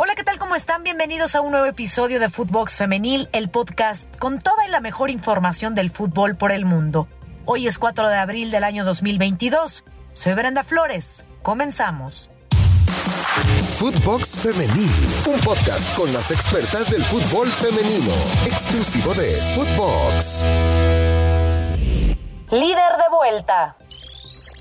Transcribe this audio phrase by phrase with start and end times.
[0.00, 0.38] Hola, ¿qué tal?
[0.38, 0.84] ¿Cómo están?
[0.84, 5.10] Bienvenidos a un nuevo episodio de Footbox Femenil, el podcast con toda y la mejor
[5.10, 7.08] información del fútbol por el mundo.
[7.46, 9.84] Hoy es 4 de abril del año 2022.
[10.12, 11.24] Soy Brenda Flores.
[11.42, 12.30] Comenzamos.
[13.78, 14.92] Footbox Femenil,
[15.34, 18.12] un podcast con las expertas del fútbol femenino,
[18.46, 20.44] exclusivo de Footbox.
[22.52, 23.76] Líder de vuelta.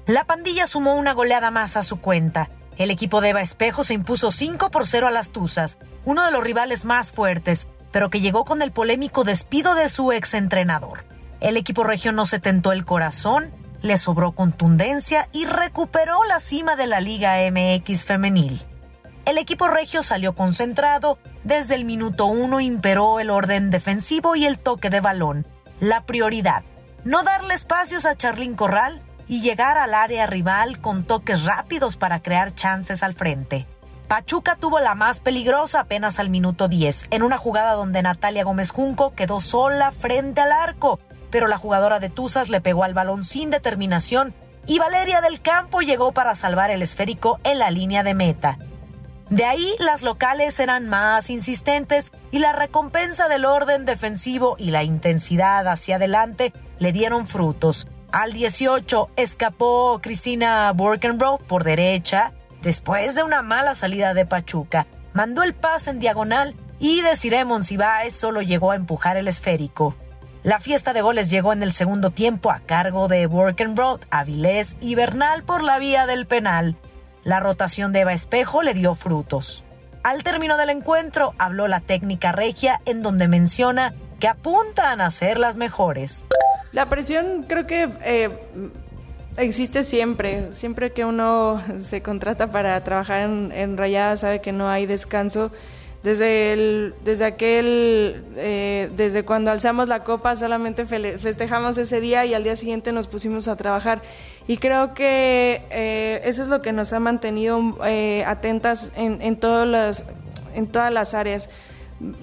[0.07, 2.49] La pandilla sumó una goleada más a su cuenta.
[2.77, 6.31] El equipo de Eva Espejo se impuso 5 por 0 a las Tuzas, uno de
[6.31, 11.05] los rivales más fuertes, pero que llegó con el polémico despido de su exentrenador.
[11.39, 13.51] El equipo regio no se tentó el corazón,
[13.81, 18.61] le sobró contundencia y recuperó la cima de la Liga MX femenil.
[19.25, 24.59] El equipo regio salió concentrado, desde el minuto uno imperó el orden defensivo y el
[24.59, 25.47] toque de balón.
[25.79, 26.63] La prioridad,
[27.03, 32.21] no darle espacios a Charlín Corral y llegar al área rival con toques rápidos para
[32.21, 33.65] crear chances al frente.
[34.07, 38.71] Pachuca tuvo la más peligrosa apenas al minuto 10, en una jugada donde Natalia Gómez
[38.71, 43.25] Junco quedó sola frente al arco, pero la jugadora de Tuzas le pegó al balón
[43.25, 44.33] sin determinación
[44.65, 48.57] y Valeria del Campo llegó para salvar el esférico en la línea de meta.
[49.29, 54.83] De ahí las locales eran más insistentes y la recompensa del orden defensivo y la
[54.83, 57.87] intensidad hacia adelante le dieron frutos.
[58.11, 64.87] Al 18 escapó Cristina Borkenroth por derecha después de una mala salida de Pachuca.
[65.13, 69.93] Mandó el pase en diagonal y Desiree Monsiváis solo llegó a empujar el esférico.
[70.43, 74.95] La fiesta de goles llegó en el segundo tiempo a cargo de Borkenroth, Avilés y
[74.95, 76.77] Bernal por la vía del penal.
[77.25, 79.65] La rotación de Eva Espejo le dio frutos.
[80.03, 85.37] Al término del encuentro habló la técnica regia en donde menciona que apuntan a ser
[85.37, 86.25] las mejores.
[86.71, 88.29] La presión creo que eh,
[89.37, 90.53] existe siempre.
[90.53, 95.51] Siempre que uno se contrata para trabajar en, en Rayada sabe que no hay descanso.
[96.03, 102.33] Desde, el, desde aquel, eh, desde cuando alzamos la copa solamente festejamos ese día y
[102.33, 104.01] al día siguiente nos pusimos a trabajar.
[104.47, 107.77] Y creo que eh, eso es lo que nos ha mantenido
[108.25, 110.05] atentas en, en, todas las,
[110.53, 111.49] en todas las áreas.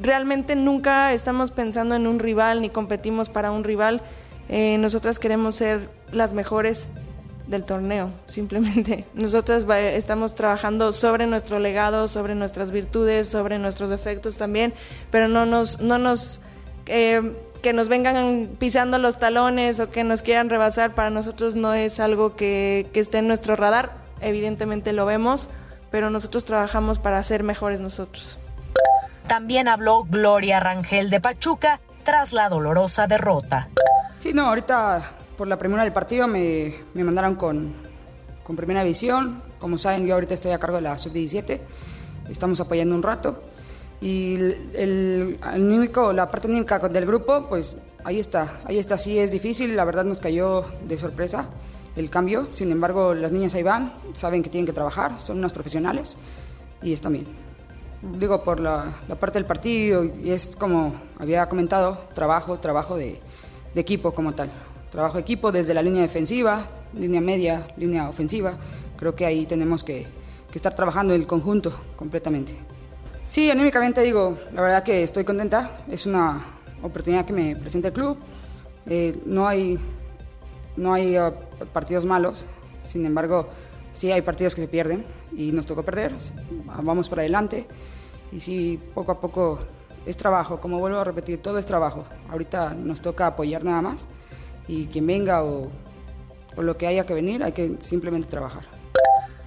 [0.01, 4.03] Realmente nunca estamos pensando en un rival ni competimos para un rival
[4.49, 6.89] eh, nosotras queremos ser las mejores
[7.47, 9.07] del torneo, simplemente.
[9.15, 14.73] Nosotras estamos trabajando sobre nuestro legado, sobre nuestras virtudes, sobre nuestros defectos también,
[15.11, 16.43] pero no nos, no nos
[16.87, 17.33] eh,
[17.63, 21.99] que nos vengan pisando los talones o que nos quieran rebasar, para nosotros no es
[21.99, 23.93] algo que, que esté en nuestro radar.
[24.21, 25.49] Evidentemente lo vemos,
[25.91, 28.39] pero nosotros trabajamos para ser mejores nosotros.
[29.27, 33.69] También habló Gloria Rangel de Pachuca tras la dolorosa derrota.
[34.19, 37.73] Sí, no, ahorita por la primera del partido me, me mandaron con,
[38.43, 39.43] con primera visión.
[39.59, 41.61] Como saben, yo ahorita estoy a cargo de la sub-17.
[42.29, 43.43] Estamos apoyando un rato.
[44.01, 48.61] Y el, el la parte anímica del grupo, pues ahí está.
[48.65, 49.77] Ahí está, sí es difícil.
[49.77, 51.49] La verdad nos cayó de sorpresa
[51.97, 52.49] el cambio.
[52.55, 56.19] Sin embargo, las niñas ahí van, saben que tienen que trabajar, son unas profesionales
[56.83, 57.27] y están bien.
[58.19, 63.21] Digo, por la, la parte del partido, y es como había comentado, trabajo, trabajo de,
[63.75, 64.51] de equipo como tal.
[64.91, 68.57] Trabajo equipo desde la línea defensiva, línea media, línea ofensiva.
[68.97, 70.07] Creo que ahí tenemos que,
[70.51, 72.55] que estar trabajando en el conjunto completamente.
[73.27, 75.85] Sí, anímicamente digo, la verdad que estoy contenta.
[75.89, 76.45] Es una
[76.83, 78.19] oportunidad que me presenta el club.
[78.87, 79.79] Eh, no hay,
[80.77, 81.33] no hay uh,
[81.73, 82.45] partidos malos,
[82.83, 83.49] sin embargo,
[83.93, 86.13] sí hay partidos que se pierden y nos tocó perder.
[86.83, 87.67] Vamos para adelante
[88.31, 89.59] y sí, poco a poco
[90.07, 92.05] es trabajo, como vuelvo a repetir, todo es trabajo.
[92.31, 94.07] Ahorita nos toca apoyar nada más
[94.69, 95.71] y quien venga o,
[96.57, 98.63] lo que haya que venir, hay que simplemente trabajar.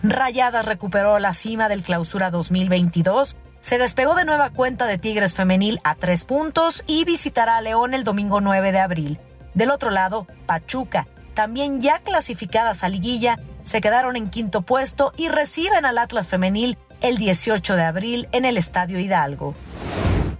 [0.03, 5.79] Rayadas recuperó la cima del clausura 2022, se despegó de nueva cuenta de Tigres Femenil
[5.83, 9.19] a tres puntos y visitará a León el domingo 9 de abril.
[9.53, 15.29] Del otro lado, Pachuca, también ya clasificadas a liguilla, se quedaron en quinto puesto y
[15.29, 19.55] reciben al Atlas Femenil el 18 de abril en el Estadio Hidalgo.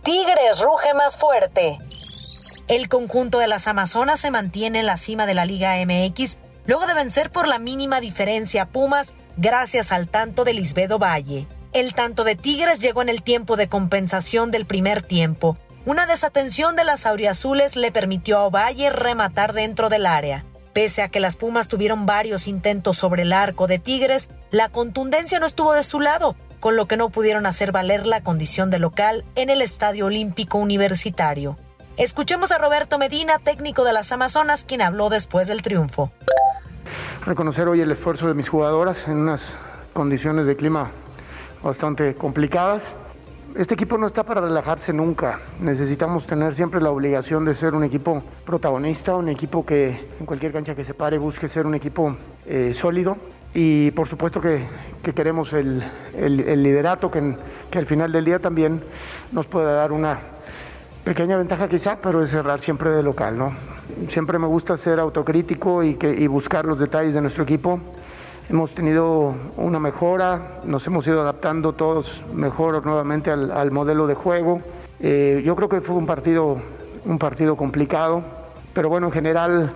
[0.08, 1.80] Tigres ruge más fuerte.
[2.70, 6.88] El conjunto de las Amazonas se mantiene en la cima de la Liga MX luego
[6.88, 11.46] de vencer por la mínima diferencia a Pumas gracias al tanto de Lisbedo Valle.
[11.74, 15.58] El tanto de Tigres llegó en el tiempo de compensación del primer tiempo.
[15.86, 20.46] Una desatención de las auriazules le permitió a Valle rematar dentro del área.
[20.72, 25.38] Pese a que las Pumas tuvieron varios intentos sobre el arco de Tigres, la contundencia
[25.42, 28.80] no estuvo de su lado, con lo que no pudieron hacer valer la condición de
[28.80, 31.58] local en el Estadio Olímpico Universitario.
[31.98, 36.12] Escuchemos a Roberto Medina, técnico de las Amazonas, quien habló después del triunfo.
[37.26, 39.42] Reconocer hoy el esfuerzo de mis jugadoras en unas
[39.94, 40.92] condiciones de clima
[41.64, 42.84] bastante complicadas.
[43.56, 45.40] este equipo no está para relajarse nunca.
[45.60, 50.52] Necesitamos tener siempre la obligación de ser un equipo protagonista, un equipo que en cualquier
[50.52, 52.16] cancha que se pare busque ser un equipo
[52.46, 53.18] eh, sólido.
[53.60, 54.68] Y por supuesto que,
[55.16, 55.84] queremos el,
[56.16, 57.36] liderato que,
[57.72, 58.84] que al final del día también
[59.32, 60.20] nos pueda dar una
[61.04, 63.36] pequeña ventaja quizá, pero es cerrar siempre de local.
[63.36, 63.54] ¿no?
[64.10, 67.82] Siempre me gusta ser autocrítico y, que, y buscar los detalles de nuestro equipo
[68.48, 74.62] Hemos tenido una mejora, nos hemos ido adaptando todos mejor nuevamente al, modelo de juego.
[75.02, 76.58] Eh, yo creo que fue un partido,
[77.06, 78.24] un partido complicado,
[78.74, 79.74] pero bueno, en general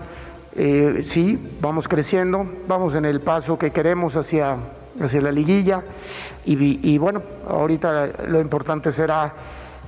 [0.56, 4.58] eh, sí, vamos creciendo, vamos en el paso que queremos hacia,
[5.02, 5.84] hacia la liguilla
[6.46, 9.34] y, y bueno, ahorita lo importante será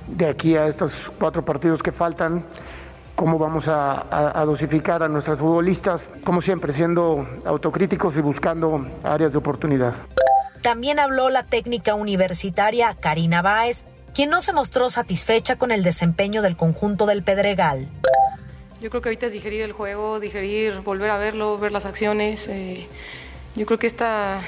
[0.06, 2.44] de aquí a estos cuatro partidos que faltan
[3.14, 9.38] cómo vamos a, dosificar a nuestras futbolistas, como siempre, siendo autocríticos y buscando áreas de
[9.38, 9.94] oportunidad.
[10.62, 13.84] También habló la técnica universitaria Karina Báez,
[14.14, 17.88] quien no se mostró satisfecha con el desempeño del conjunto del Pedregal.
[18.84, 22.48] Yo creo que ahorita es digerir el juego, digerir, volver a verlo, ver las acciones.
[22.48, 22.86] Eh,
[23.56, 24.42] yo creo que esta,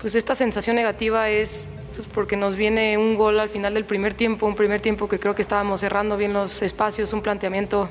[0.00, 1.66] pues esta sensación negativa es
[1.96, 5.18] pues porque nos viene un gol al final del primer tiempo, un primer tiempo que
[5.18, 7.90] creo que estábamos cerrando bien los espacios, un planteamiento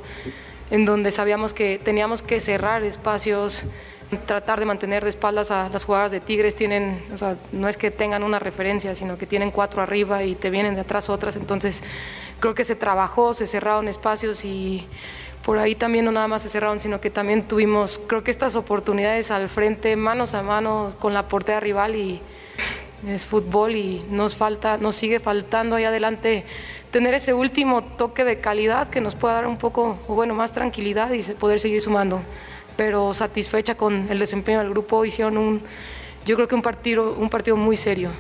[0.72, 3.66] en donde sabíamos que teníamos que cerrar espacios,
[4.26, 7.76] tratar de mantener de espaldas a las jugadoras de Tigres, tienen, o sea, no es
[7.76, 11.36] que tengan una referencia, sino que tienen cuatro arriba y te vienen de atrás otras,
[11.36, 11.84] entonces
[12.40, 14.88] creo que se trabajó, se cerraron espacios y
[15.44, 18.56] por ahí también no nada más se cerraron, sino que también tuvimos, creo que estas
[18.56, 22.22] oportunidades al frente, manos a mano con la portera rival y
[23.08, 26.46] es fútbol y nos falta, nos sigue faltando ahí adelante
[26.92, 31.12] tener ese último toque de calidad que nos pueda dar un poco, bueno, más tranquilidad
[31.12, 32.22] y poder seguir sumando.
[32.78, 35.62] Pero satisfecha con el desempeño del grupo, hicieron un,
[36.26, 38.12] yo creo que un partido, un partido muy serio.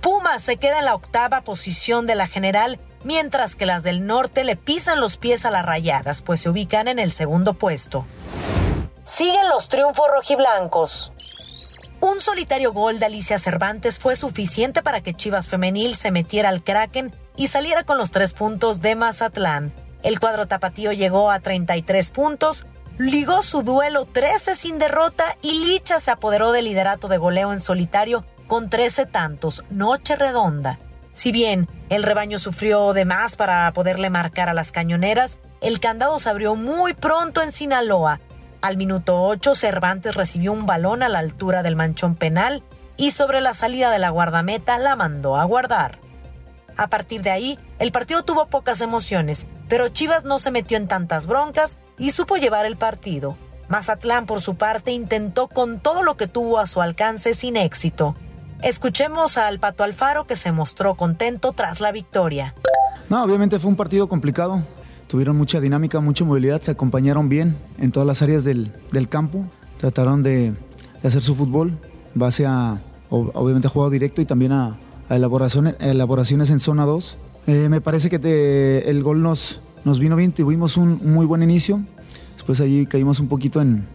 [0.00, 4.44] Puma se queda en la octava posición de la general, mientras que las del norte
[4.44, 8.06] le pisan los pies a las rayadas, pues se ubican en el segundo puesto.
[9.04, 11.12] Siguen los triunfos rojiblancos.
[12.00, 16.62] Un solitario gol de Alicia Cervantes fue suficiente para que Chivas Femenil se metiera al
[16.62, 19.72] Kraken y saliera con los tres puntos de Mazatlán.
[20.02, 22.66] El cuadro tapatío llegó a 33 puntos,
[22.98, 27.60] ligó su duelo 13 sin derrota y Licha se apoderó del liderato de goleo en
[27.60, 30.78] solitario con 13 tantos, noche redonda.
[31.18, 36.18] Si bien el rebaño sufrió de más para poderle marcar a las cañoneras, el candado
[36.20, 38.20] se abrió muy pronto en Sinaloa
[38.60, 42.64] al minuto 8, Cervantes recibió un balón a la altura del manchón penal
[42.96, 46.00] y sobre la salida de la guardameta la mandó a guardar.
[46.76, 50.88] A partir de ahí, el partido tuvo pocas emociones, pero Chivas no se metió en
[50.88, 53.36] tantas broncas y supo llevar el partido.
[53.68, 58.16] Mazatlán, por su parte, intentó con todo lo que tuvo a su alcance sin éxito.
[58.62, 62.54] Escuchemos al Pato Alfaro que se mostró contento tras la victoria.
[63.08, 64.62] No, obviamente fue un partido complicado
[65.08, 68.70] tuvieron mucha dinámica, mucha movilidad, se acompañaron bien en todas las áreas del,
[69.08, 69.44] campo,
[69.78, 70.54] trataron de,
[71.02, 71.72] hacer su fútbol
[72.14, 74.78] base a, obviamente, a juego directo y también a,
[75.10, 77.18] elaboraciones, elaboraciones en zona 2.
[77.46, 81.80] Eh, me parece que el gol nos, nos vino bien, tuvimos un muy buen inicio,
[82.34, 83.86] después ahí caímos un poquito en,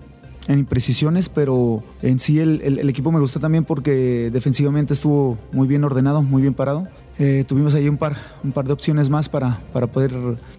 [0.48, 5.84] imprecisiones, pero en sí el, el, equipo me gustó también porque defensivamente estuvo muy bien
[5.84, 6.88] ordenado, muy bien parado.
[7.20, 10.14] Eh, tuvimos ahí un par, un par de opciones más para, para poder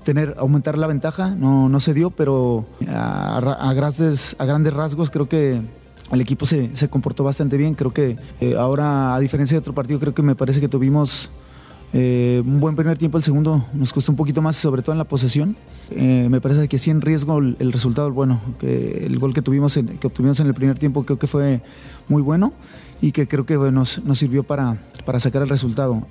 [0.05, 1.35] tener, aumentar la ventaja.
[1.35, 5.61] No, no se dio, pero a, a, grandes, a grandes rasgos creo que
[6.13, 7.75] el equipo se, se comportó bastante bien.
[7.75, 11.31] Creo que eh, ahora, a diferencia de otro partido, creo que me parece que tuvimos
[11.95, 13.17] eh, un buen primer tiempo.
[13.17, 15.57] El segundo nos costó un poquito más, sobre todo en la posesión.
[15.91, 20.07] me parece que sí en riesgo el, resultado, bueno, que el gol que, tuvimos que
[20.07, 21.63] obtuvimos en el primer tiempo creo que fue
[22.09, 22.53] muy bueno
[23.01, 26.07] y que creo que nos, nos sirvió para, para sacar el resultado.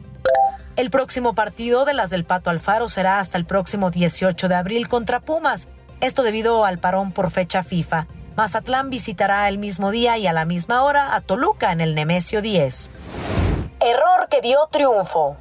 [0.75, 4.88] El próximo partido de las del Pato Alfaro será hasta el próximo 18 de abril
[4.88, 5.68] contra Pumas,
[6.02, 8.08] esto debido al parón por fecha FIFA.
[8.36, 12.42] Mazatlán visitará el mismo día y a la misma hora a Toluca en el Nemesio
[12.42, 12.90] 10.
[13.80, 15.38] Error que dio triunfo.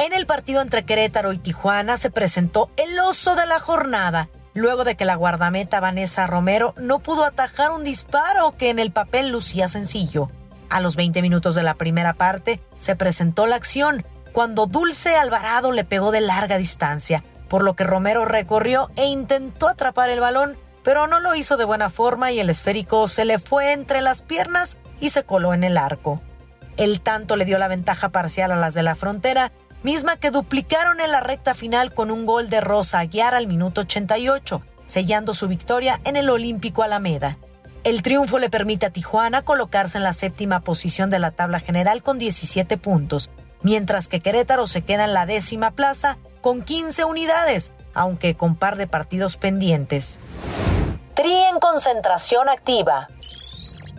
[0.00, 4.82] En el partido entre Querétaro y Tijuana se presentó el oso de la jornada, luego
[4.82, 9.28] de que la guardameta Vanessa Romero no pudo atajar un disparo que en el papel
[9.28, 10.30] lucía sencillo.
[10.70, 15.70] A los 20 minutos de la primera parte se presentó la acción, cuando Dulce Alvarado
[15.70, 20.56] le pegó de larga distancia, por lo que Romero recorrió e intentó atrapar el balón,
[20.82, 24.22] pero no lo hizo de buena forma y el esférico se le fue entre las
[24.22, 26.22] piernas y se coló en el arco.
[26.78, 31.00] El tanto le dio la ventaja parcial a las de la frontera, misma que duplicaron
[31.00, 35.48] en la recta final con un gol de Rosa Aguiar al minuto 88, sellando su
[35.48, 37.38] victoria en el Olímpico Alameda.
[37.82, 42.02] El triunfo le permite a Tijuana colocarse en la séptima posición de la tabla general
[42.02, 43.30] con 17 puntos,
[43.62, 48.76] mientras que Querétaro se queda en la décima plaza con 15 unidades, aunque con par
[48.76, 50.18] de partidos pendientes.
[51.14, 53.08] Tri en concentración activa.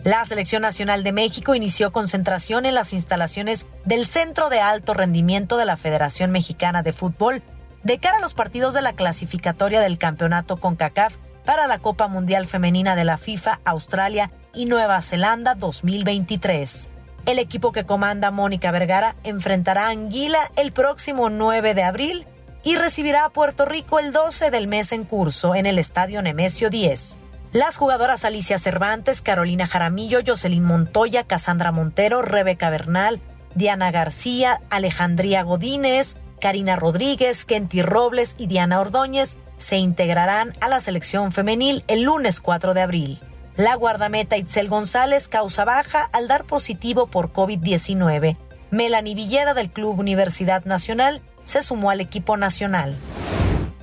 [0.04, 5.58] La Selección Nacional de México inició concentración en las instalaciones del Centro de Alto Rendimiento
[5.58, 7.44] de la Federación Mexicana de Fútbol
[7.84, 12.48] de cara a los partidos de la clasificatoria del campeonato CONCACAF para la Copa Mundial
[12.48, 16.90] Femenina de la FIFA Australia y Nueva Zelanda 2023.
[17.28, 22.26] El equipo que comanda Mónica Vergara enfrentará a Anguila el próximo 9 de abril
[22.64, 26.72] y recibirá a Puerto Rico el 12 del mes en curso en el Estadio Nemesio
[26.72, 27.20] 10.
[27.54, 33.20] Las jugadoras Alicia Cervantes, Carolina Jaramillo, Jocelyn Montoya, Cassandra Montero, Rebeca Bernal,
[33.56, 40.80] Diana García, Alejandría Godínez, Karina Rodríguez, Kenty Robles y Diana Ordóñez se integrarán a la
[40.80, 43.20] selección femenil el lunes 4 de abril.
[43.58, 48.38] La guardameta Itzel González causa baja al dar positivo por COVID-19.
[48.72, 52.98] Melanie Villeda del Club Universidad Nacional se sumó al equipo nacional.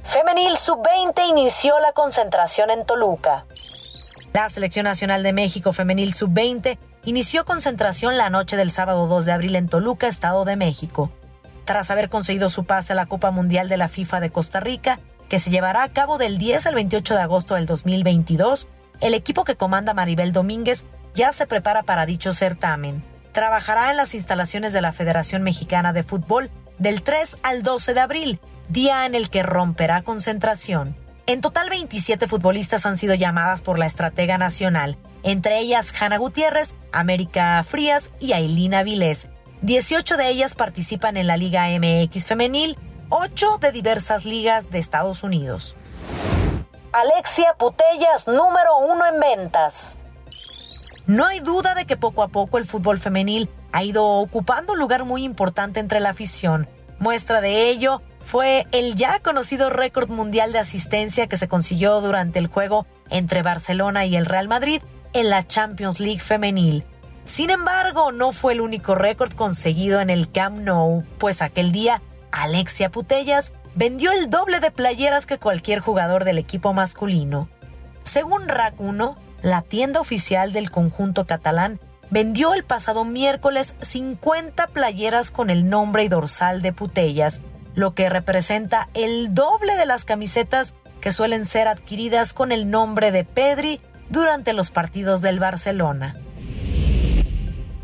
[0.04, 3.44] Femenil Sub-20 inició la concentración en Toluca.
[4.32, 9.32] La Selección Nacional de México Femenil Sub-20 inició concentración la noche del sábado 2 de
[9.32, 11.10] abril en Toluca, Estado de México.
[11.64, 15.00] Tras haber conseguido su pase a la Copa Mundial de la FIFA de Costa Rica,
[15.28, 18.68] que se llevará a cabo del 10 al 28 de agosto del 2022,
[19.00, 23.02] el equipo que comanda Maribel Domínguez ya se prepara para dicho certamen.
[23.32, 28.00] Trabajará en las instalaciones de la Federación Mexicana de Fútbol del 3 al 12 de
[28.00, 30.96] abril, día en el que romperá concentración.
[31.28, 36.74] En total 27 futbolistas han sido llamadas por la estratega nacional, entre ellas Hanna Gutiérrez,
[36.90, 39.28] América Frías y Ailina Vilés.
[39.60, 42.78] 18 de ellas participan en la Liga MX femenil
[43.10, 45.76] ocho de diversas ligas de Estados Unidos.
[46.94, 49.98] Alexia Putellas, número uno en ventas.
[51.06, 54.78] No hay duda de que poco a poco el fútbol femenil ha ido ocupando un
[54.78, 56.70] lugar muy importante entre la afición.
[56.98, 62.38] Muestra de ello fue el ya conocido récord mundial de asistencia que se consiguió durante
[62.38, 64.82] el juego entre Barcelona y el Real Madrid
[65.14, 66.84] en la Champions League femenil.
[67.24, 72.02] Sin embargo, no fue el único récord conseguido en el Camp Nou, pues aquel día
[72.30, 77.48] Alexia Putellas vendió el doble de playeras que cualquier jugador del equipo masculino.
[78.04, 81.80] Según RAC 1, la tienda oficial del conjunto catalán
[82.10, 87.40] vendió el pasado miércoles 50 playeras con el nombre y dorsal de Putellas,
[87.78, 93.12] lo que representa el doble de las camisetas que suelen ser adquiridas con el nombre
[93.12, 96.16] de Pedri durante los partidos del Barcelona.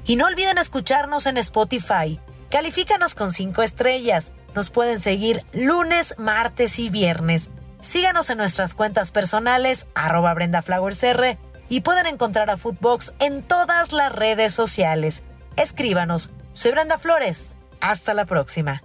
[0.04, 2.20] Y no olviden escucharnos en Spotify
[2.54, 4.32] Califícanos con 5 estrellas.
[4.54, 7.50] Nos pueden seguir lunes, martes y viernes.
[7.82, 11.36] Síganos en nuestras cuentas personales, arroba BrendaFlowersR,
[11.68, 15.24] y pueden encontrar a Footbox en todas las redes sociales.
[15.56, 16.30] Escríbanos.
[16.52, 17.56] Soy Brenda Flores.
[17.80, 18.84] Hasta la próxima.